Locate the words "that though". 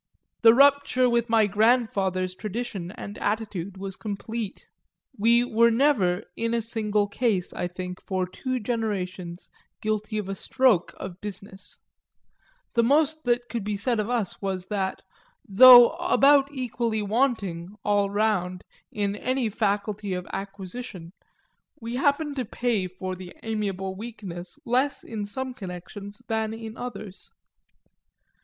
14.69-15.91